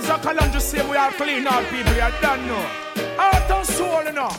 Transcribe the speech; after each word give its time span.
Zaka 0.00 0.40
and 0.40 0.52
just 0.52 0.70
say 0.70 0.88
we 0.88 0.96
are 0.96 1.12
clean 1.12 1.46
all 1.46 1.62
people, 1.64 1.92
you 1.92 2.10
don't 2.20 2.46
know. 2.46 2.66
Heart 3.16 3.50
and 3.50 3.66
soul, 3.66 4.04
you 4.04 4.12
know. 4.12 4.30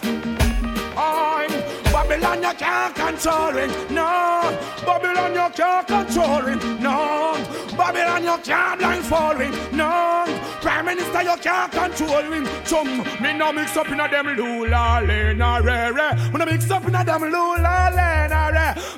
I'm 0.96 1.50
Babylon, 1.92 2.42
you 2.42 2.54
can't 2.54 2.96
control 2.96 3.58
it, 3.58 3.92
no. 3.92 4.58
Babylon, 4.86 5.34
you 5.34 5.50
can't 5.56 5.88
control 5.88 6.48
it, 6.48 6.82
no. 6.82 7.38
Babylon, 7.78 8.24
you 8.24 8.38
can't 8.44 8.80
blindfold 8.80 9.42
it, 9.42 9.74
no. 9.74 10.26
Prime 10.62 10.86
Minister, 10.86 11.22
you 11.24 11.38
can't 11.38 11.72
control 11.72 12.32
him. 12.32 12.48
Chum, 12.66 13.04
me 13.22 13.34
no 13.34 13.52
mix 13.52 13.78
up 13.78 13.90
in 13.90 14.00
a 14.00 14.08
them 14.10 14.28
lula 14.36 15.04
lena 15.06 15.62
re 15.62 15.92
re. 15.92 16.32
Me 16.32 16.40
no 16.40 16.46
mix 16.46 16.70
up 16.72 16.86
in 16.88 16.96
a 16.96 17.04
them 17.04 17.22
lula 17.22 17.92
lena 17.94 17.94
re. 17.96 18.13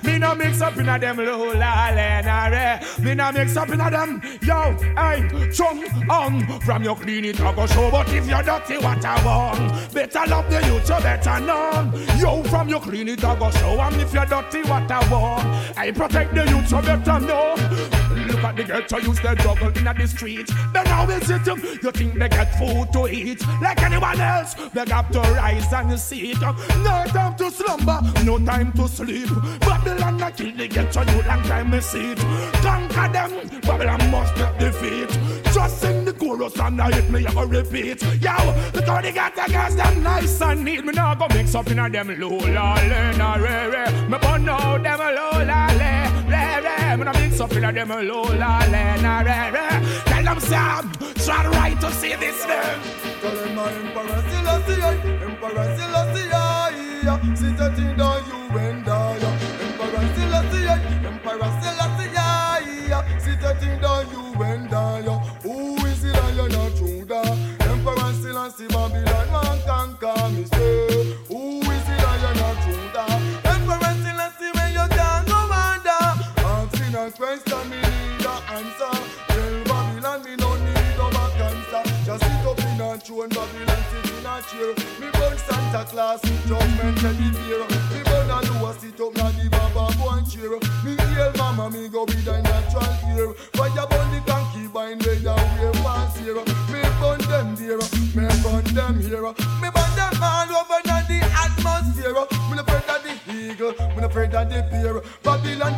Me 0.05 0.19
no 0.19 0.35
mix 0.35 0.61
up 0.61 0.77
in 0.77 0.89
a 0.89 0.99
them 0.99 1.17
lula 1.17 1.91
lena 1.95 2.49
re. 2.51 3.03
Me 3.03 3.15
no 3.15 3.31
mix 3.31 3.57
up 3.57 3.69
in 3.69 3.81
a 3.81 3.89
them 3.89 4.21
yo 4.41 4.75
hey 4.95 5.49
chum 5.51 5.83
um. 6.09 6.45
From 6.61 6.83
your 6.83 6.95
clean 6.95 7.25
it 7.25 7.39
I 7.39 7.53
go 7.53 7.67
show, 7.67 7.91
but 7.91 8.09
if 8.09 8.27
you're 8.27 8.41
dirty, 8.41 8.77
what 8.77 9.03
I 9.05 9.25
want. 9.25 9.93
Better 9.93 10.25
love 10.27 10.49
the 10.49 10.65
youth, 10.65 10.89
you 10.89 10.99
better 11.01 11.39
know. 11.39 11.91
Yo, 12.17 12.43
from 12.43 12.69
your 12.69 12.81
clean 12.81 13.09
it 13.09 13.23
I 13.23 13.35
go 13.37 13.51
show, 13.51 13.79
and 13.79 13.95
if 14.01 14.13
you're 14.13 14.25
dirty, 14.25 14.61
what 14.63 14.89
I 14.89 15.11
want. 15.11 15.77
I 15.77 15.91
protect 15.91 16.33
the 16.33 16.43
youth, 16.45 16.71
you 16.71 16.81
better 16.81 17.19
know. 17.19 18.04
Look 18.27 18.43
at 18.43 18.55
the 18.55 18.63
ghetto 18.63 18.97
use 18.97 19.19
the 19.19 19.35
juggle 19.35 19.67
in 19.69 19.83
the 19.83 20.07
street. 20.07 20.47
Then 20.73 20.85
how 20.85 21.09
is 21.09 21.29
it? 21.29 21.47
um, 21.47 21.61
You 21.83 21.91
think 21.91 22.13
they 22.15 22.29
get 22.29 22.57
food 22.57 22.91
to 22.93 23.07
eat 23.07 23.45
like 23.61 23.81
anyone 23.81 24.19
else? 24.19 24.53
They 24.73 24.85
got 24.85 25.11
to 25.13 25.19
rise 25.19 25.71
and 25.73 25.99
see 25.99 26.31
it. 26.31 26.41
No 26.41 27.03
time 27.07 27.35
to 27.37 27.51
slumber, 27.51 28.01
no 28.23 28.37
time 28.39 28.71
to 28.73 28.87
sleep. 28.87 29.29
Babylon 29.61 30.21
I 30.21 30.31
kill 30.31 30.55
the 30.55 30.67
ghetto 30.67 31.01
you 31.01 31.21
long 31.23 31.43
time 31.43 31.69
me 31.71 31.79
see 31.81 32.11
it. 32.11 32.19
Conquer 32.63 33.07
them, 33.13 33.31
Babylon 33.61 34.11
must 34.11 34.35
not 34.37 34.57
defeat. 34.59 35.09
Just 35.53 35.79
sing 35.81 36.03
the 36.03 36.13
chorus 36.13 36.57
and 36.59 36.81
I 36.81 36.91
hit 36.91 37.09
me, 37.09 37.25
I 37.25 37.33
go 37.33 37.45
repeat. 37.45 38.01
Yo, 38.21 38.35
because 38.73 39.01
they 39.03 39.11
got 39.11 39.35
girls 39.35 39.75
them 39.75 40.03
nice 40.03 40.41
and 40.41 40.65
neat. 40.65 40.83
Me 40.83 40.91
now 40.93 41.15
go 41.15 41.27
mix 41.29 41.55
up 41.55 41.69
in 41.71 41.79
a 41.79 41.89
them 41.89 42.19
low 42.19 42.37
la 42.37 42.73
le 42.73 43.17
na. 43.17 43.37
Me 43.37 44.17
burn 44.17 44.49
out 44.49 44.83
them 44.83 44.99
low 44.99 45.43
la 45.45 45.67
re. 46.85 46.97
Me 46.97 47.03
now 47.05 47.13
mix 47.13 47.39
up 47.39 47.51
in 47.53 47.63
a 47.63 47.71
them 47.71 47.89
low 47.89 48.23
la 48.23 48.59
re 48.59 49.51
re. 49.55 49.67
Tell 50.05 50.23
them 50.23 50.39
Sam, 50.39 50.91
try 51.25 51.47
right 51.47 51.79
to 51.81 51.91
see 51.91 52.15
this 52.15 52.45
name. 52.47 52.81
Tell 53.21 53.35
them 53.35 53.55
my 53.55 53.71
Emperor 53.71 54.23
Selassie, 54.29 54.81
Emperor 55.23 55.77
Selassie, 55.77 56.29
sit 57.35 57.59
a 57.59 57.69
thing 57.75 57.95
down 57.97 58.23
you 58.27 58.57
and 58.57 58.85
chair. 84.55 84.73
Me 84.99 85.11
burn 85.11 85.37
Santa 85.37 85.85
Claus, 85.85 86.21
judgment 86.47 87.03
and 87.03 87.17
the 87.17 87.39
fear. 87.39 87.63
Me 87.91 88.03
burn 88.03 88.29
a 88.29 88.39
Noah 88.59 88.73
sit 88.79 88.99
up 88.99 89.15
na 89.15 89.31
the 89.31 89.49
Baba 89.49 89.93
one 89.99 90.25
chair. 90.25 90.51
Me 90.83 90.95
hail 91.13 91.31
mama, 91.37 91.69
me 91.69 91.87
go 91.87 92.05
be 92.05 92.13
the 92.21 92.41
natural 92.41 92.83
ear. 93.15 93.33
Fire 93.53 93.87
burn 93.87 94.11
the 94.11 94.25
they 94.99 95.19
down 95.23 95.37
where 95.57 95.71
once 95.83 96.17
here. 96.17 96.35
Me 96.35 96.81
burn 96.99 97.19
them 97.29 97.55
there, 97.55 97.79
me 98.15 98.27
burn 98.43 98.63
them 98.75 98.99
here. 98.99 99.23
Me 99.61 99.69
burn 99.71 99.91
them 99.95 100.23
all 100.23 100.51
over 100.51 100.81
na 100.85 101.01
the 101.07 101.19
atmosphere. 101.43 102.13
Me 102.49 102.55
no 102.55 102.61
afraid 102.61 102.89
of 102.89 102.99
the 103.03 103.13
eagle, 103.31 103.71
me 103.95 104.01
no 104.01 104.07
afraid 104.07 104.35
of 104.35 104.49
the 104.49 104.61
bear. 104.69 105.01
Babylon 105.23 105.73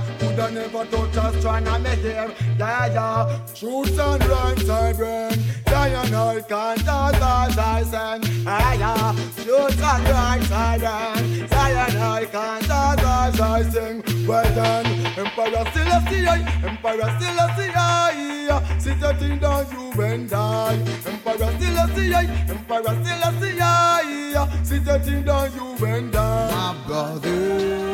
coulda 0.47 0.67
never 0.67 0.85
touch 0.85 1.17
us, 1.17 1.35
tryna 1.43 1.81
me 1.81 2.01
here. 2.01 2.31
Yeah, 2.57 2.87
yeah. 2.87 3.39
Truth 3.53 3.99
and 3.99 4.25
right 4.25 4.69
I 4.69 4.93
bring. 4.93 5.39
Zion 5.69 6.13
I 6.13 6.41
can't 6.41 6.85
touch 6.85 7.15
as 7.15 7.57
I 7.57 7.83
sing. 7.83 8.43
Yeah, 8.43 8.73
yeah. 8.73 9.15
Truth 9.43 9.83
and 9.83 10.09
right 10.09 10.51
I 10.51 10.77
bring. 10.77 11.47
Zion 11.47 11.97
I 11.97 12.25
can't 12.25 12.65
touch 12.65 12.99
as 12.99 13.41
I 13.41 13.63
sing. 13.63 14.03
Well 14.27 14.55
done, 14.55 14.85
Emperor 15.17 15.65
Selassie, 15.73 16.27
Emperor 16.65 17.09
Selassie, 17.19 18.79
sit 18.79 19.03
a 19.03 19.13
thing 19.15 19.39
down 19.39 19.65
you 19.71 20.01
and 20.01 20.33
I. 20.33 20.73
Emperor 21.05 21.51
Selassie, 21.59 22.13
Emperor 22.49 22.95
Selassie, 23.03 24.65
sit 24.65 24.87
a 24.87 24.99
thing 24.99 25.23
down 25.23 25.51
you 25.55 25.85
and 25.85 26.15
I. 26.15 26.51
my 26.51 26.87
brother 26.87 27.86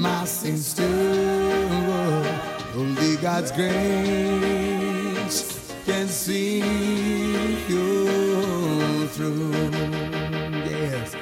my 0.00 0.24
sister. 0.24 0.82
Only 2.74 3.16
God's 3.16 3.52
grace 3.52 4.50
can 5.84 6.08
see 6.08 6.60
you 7.68 9.06
through. 9.08 9.52
Yes, 10.64 11.14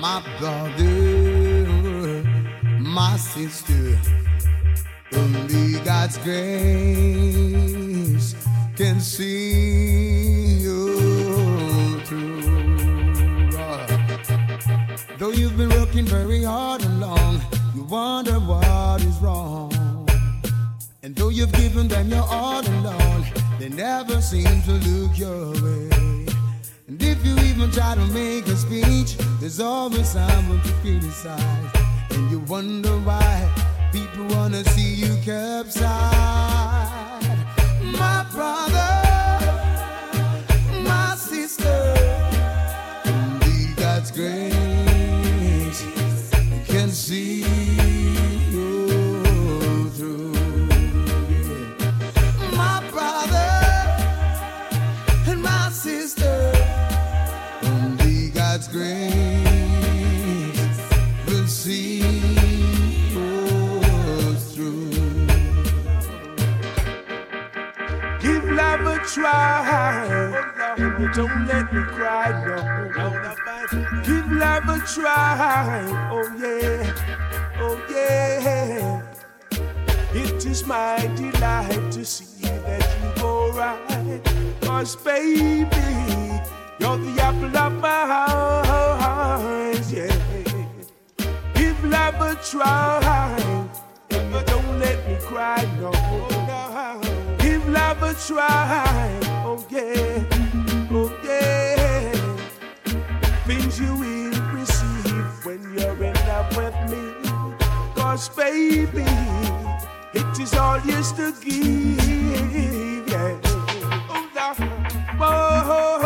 my 0.00 0.22
brother, 0.38 2.24
my 2.80 3.16
sister. 3.18 3.98
Only 5.12 5.78
God's 5.84 6.16
grace 6.18 7.14
can 8.76 9.00
see 9.00 10.60
you 10.60 12.00
through. 12.06 12.42
Though 15.18 15.30
you've 15.30 15.56
been 15.56 15.68
working 15.68 16.06
very 16.06 16.42
hard 16.42 16.82
you 16.82 17.31
wonder 17.92 18.40
what 18.40 19.04
is 19.04 19.18
wrong. 19.18 19.70
And 21.02 21.14
though 21.14 21.28
you've 21.28 21.52
given 21.52 21.88
them 21.88 22.08
your 22.08 22.26
all 22.26 22.64
and 22.66 22.86
all, 22.86 23.24
they 23.58 23.68
never 23.68 24.18
seem 24.22 24.62
to 24.62 24.72
look 24.88 25.18
your 25.18 25.52
way. 25.62 25.90
And 26.88 27.02
if 27.02 27.22
you 27.22 27.36
even 27.50 27.70
try 27.70 27.94
to 27.94 28.06
make 28.06 28.46
a 28.46 28.56
speech, 28.56 29.18
there's 29.40 29.60
always 29.60 30.08
someone 30.08 30.62
to 30.62 30.72
criticize. 30.80 31.70
And 32.12 32.30
you 32.30 32.38
wonder 32.48 32.96
why 33.08 33.34
people 33.92 34.24
wanna 34.36 34.64
see 34.70 34.94
you 34.94 35.14
capsize. 35.22 35.82
My 38.00 38.24
brother, 38.32 39.01
God's 58.62 58.76
grace 58.76 59.12
will 61.26 61.46
see 61.48 62.02
us 63.16 64.54
through. 64.54 64.90
Give 68.20 68.44
love 68.52 68.86
a 68.86 68.98
try. 69.04 70.74
And 70.78 71.12
don't 71.12 71.46
let 71.46 71.72
me 71.74 71.82
cry, 71.82 72.30
no. 72.46 72.56
Give 74.04 74.30
love 74.30 74.68
a 74.68 74.78
try. 74.86 76.08
Oh 76.12 76.28
yeah. 76.38 76.94
Oh 77.58 77.84
yeah. 77.90 79.02
It 80.14 80.46
is 80.46 80.64
my 80.66 81.10
delight 81.16 81.90
to 81.92 82.04
see 82.04 82.44
that 82.44 82.96
you 83.02 83.20
go 83.20 83.50
right. 83.52 84.20
Cause 84.60 84.94
baby, 84.94 85.66
you're 86.82 86.98
the 86.98 87.22
apple 87.22 87.56
of 87.56 87.72
my 87.80 88.02
eyes, 89.06 89.92
yeah. 89.92 90.10
Give 91.54 91.84
love 91.84 92.20
a 92.20 92.34
try. 92.50 93.36
You 94.10 94.42
don't 94.46 94.78
let 94.80 94.98
me 95.08 95.16
cry, 95.20 95.62
no. 95.80 95.92
Give 97.38 97.66
love 97.68 98.02
a 98.02 98.14
try. 98.26 99.20
Oh 99.46 99.64
yeah. 99.70 100.24
Oh 100.90 101.10
yeah. 101.24 102.12
Things 103.46 103.78
you 103.78 103.94
will 103.94 104.42
receive 104.52 105.44
when 105.44 105.62
you're 105.74 106.02
in 106.02 106.14
love 106.26 106.56
with 106.56 106.78
me. 106.90 107.02
Cause 107.94 108.28
baby, 108.30 109.06
it 110.14 110.38
is 110.40 110.52
all 110.54 110.80
yours 110.80 111.12
to 111.12 111.32
give. 111.44 113.08
Yeah. 113.08 113.38
Oh, 114.10 114.28
Lord. 114.34 114.58
Whoa. 115.18 116.01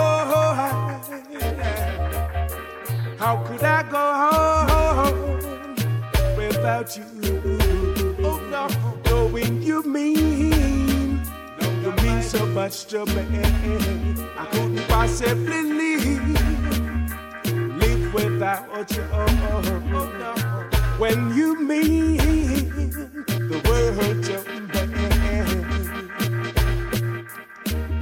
How 3.26 3.42
could 3.42 3.64
I 3.64 3.82
go 3.90 4.04
home 4.70 5.18
without 6.36 6.96
you? 6.96 7.04
Oh 8.22 8.38
no, 8.52 8.68
knowing 9.06 9.62
you 9.62 9.82
mean, 9.82 11.20
you 11.82 11.90
mean 12.04 12.22
so 12.22 12.46
much 12.46 12.84
to 12.84 13.04
me. 13.04 13.26
I 14.38 14.46
couldn't 14.52 14.86
possibly 14.86 15.60
live, 15.60 16.28
live 17.80 18.14
without 18.14 18.90
you. 18.94 19.04
Oh, 19.10 19.26
when 20.98 21.34
you 21.34 21.58
mean 21.60 22.92
the 23.26 23.58
world 23.66 24.22
to 24.22 24.36
me, 24.54 24.70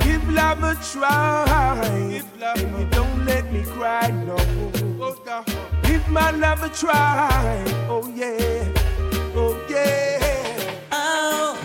give 0.05 0.29
love 0.35 0.62
a 0.62 0.75
try. 0.93 1.81
Give 2.11 2.31
love 2.38 2.59
and 2.62 2.79
you 2.79 2.87
don't 2.91 3.25
let 3.25 3.50
me 3.50 3.62
cry, 3.62 4.11
no. 4.11 4.74
My 6.15 6.31
love 6.31 6.63
a 6.63 6.69
try, 6.69 7.65
oh 7.89 8.09
yeah, 8.15 8.65
oh 9.35 9.61
yeah. 9.69 10.79
Oh, 10.93 11.59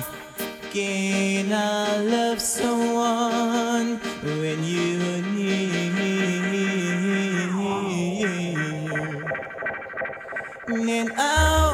can 0.72 1.54
I 1.54 1.98
love 1.98 2.42
someone 2.42 4.00
when 4.24 4.64
you 4.64 4.98
need? 5.34 5.60
And 10.72 11.12
oh, 11.18 11.69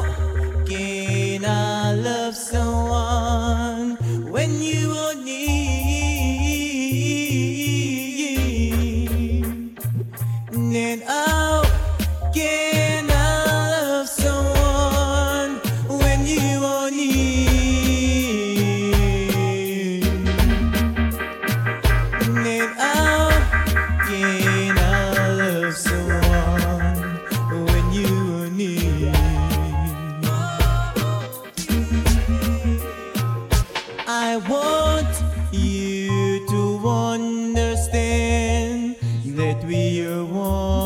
that 40.06 40.24
we 40.24 40.85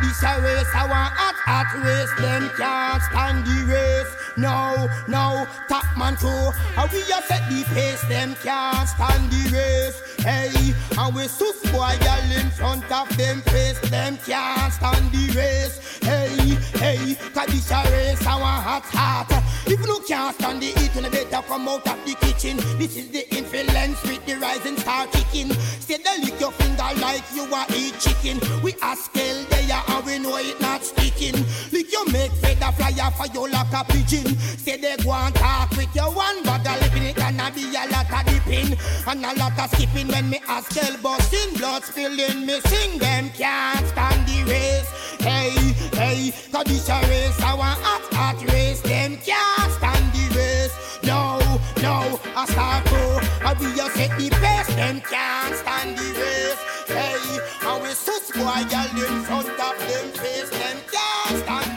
this 0.00 0.22
a 0.22 0.40
race, 0.40 0.68
I 0.74 0.86
want 0.88 1.12
hot, 1.14 1.34
hot 1.44 1.70
race. 1.84 2.12
Them 2.18 2.50
can't 2.56 3.02
stand 3.02 3.46
the 3.46 3.72
race. 3.72 4.12
No, 4.36 4.88
no, 5.06 5.46
top 5.68 5.84
man 5.96 6.16
too. 6.16 6.50
How 6.74 6.86
we 6.92 7.00
a 7.02 7.22
set 7.22 7.48
the 7.48 7.64
pace, 7.74 8.02
them 8.08 8.34
can't 8.42 8.88
stand 8.88 9.30
the 9.30 9.42
race. 9.52 9.98
Hey, 10.24 10.74
and 10.98 11.14
we 11.14 11.28
sus 11.28 11.60
boy 11.70 11.94
girl 12.00 12.30
in 12.32 12.50
front 12.50 12.90
of 12.90 13.08
them 13.16 13.42
face. 13.42 13.78
Them 13.90 14.18
can't 14.18 14.72
stand 14.72 15.12
the 15.12 15.32
race. 15.36 15.98
Hey, 16.02 16.56
hey, 16.78 17.14
cause 17.32 17.46
this 17.46 17.70
a 17.70 17.82
race, 17.90 18.26
I 18.26 18.40
want 18.40 18.62
hot, 18.64 18.84
hot. 18.86 19.44
If 19.66 19.80
you 19.86 20.00
can't 20.06 20.34
stand 20.34 20.60
the 20.60 20.66
heat, 20.66 20.94
you 20.94 21.02
better 21.10 21.42
come 21.46 21.68
out 21.68 21.86
of 21.86 22.04
the 22.04 22.14
kitchen. 22.20 22.56
This 22.78 22.96
is 22.96 23.08
the 23.10 23.28
influence 23.34 24.02
with 24.02 24.24
the 24.26 24.36
rising 24.36 24.76
star 24.76 25.06
kicking. 25.08 25.50
Say 25.80 25.98
they 25.98 26.24
lick 26.24 26.38
your 26.40 26.52
finger 26.52 26.88
like 27.00 27.24
you 27.34 27.44
are 27.54 27.66
eat 27.74 27.98
chicken. 27.98 28.40
We 28.62 28.74
are 28.82 28.96
scale 28.96 29.44
there 29.50 29.83
and 29.88 30.06
we 30.06 30.18
know 30.18 30.36
it 30.36 30.60
not 30.60 30.84
sticking. 30.84 31.34
Lick 31.72 31.92
you 31.92 32.04
make 32.06 32.32
feather 32.32 32.72
fly 32.72 32.92
off 33.02 33.16
for 33.16 33.26
you 33.32 33.48
like 33.50 33.72
a 33.72 33.84
pigeon. 33.84 34.36
Say 34.58 34.76
they 34.76 34.96
go 35.02 35.12
and 35.12 35.34
talk 35.34 35.70
with 35.70 35.94
your 35.94 36.10
one 36.12 36.42
bag 36.42 36.66
of 36.66 36.80
lipping. 36.82 37.04
It 37.04 37.16
gonna 37.16 37.50
be 37.54 37.64
a 37.68 37.84
lot 37.90 38.10
of 38.10 38.24
dipping 38.26 38.76
and 39.06 39.24
a 39.24 39.34
lot 39.38 39.58
of 39.58 39.70
skipping 39.70 40.08
when 40.08 40.30
me 40.30 40.40
ask 40.48 40.70
scale 40.70 40.96
busting. 41.02 41.54
Blood 41.58 41.84
spilling, 41.84 42.46
me 42.46 42.60
sing 42.60 42.98
them 42.98 43.30
can't 43.30 43.86
stand 43.88 44.26
the 44.28 44.44
race. 44.50 44.90
Hey, 45.20 45.50
hey, 45.96 46.32
cause 46.52 46.64
this 46.64 46.88
a 46.88 47.00
race, 47.08 47.40
I 47.40 47.54
want 47.54 47.80
hot, 47.80 48.02
hot 48.12 48.52
race. 48.52 48.80
Them 48.82 49.16
can't 49.18 49.72
stand 49.72 50.12
the 50.12 50.36
race. 50.36 50.74
No, 51.02 51.38
no, 51.82 52.20
I 52.36 52.46
start 52.46 52.84
to. 52.86 53.46
I 53.46 53.54
be 53.54 53.66
a 53.66 53.88
set 53.90 54.18
the 54.18 54.30
pace. 54.30 54.74
Them 54.74 55.00
can't 55.00 55.54
stand 55.54 55.96
the 55.98 56.20
race. 56.20 56.73
Hey, 56.86 57.38
and 57.62 57.82
we 57.82 57.88
sus 57.90 58.30
boy 58.32 58.64
girl 58.68 59.16
in 59.16 59.22
front 59.24 59.48
of 59.48 59.78
them 59.78 60.12
face. 60.12 60.50
Them 60.50 60.78
can't 60.92 61.38
stand 61.42 61.73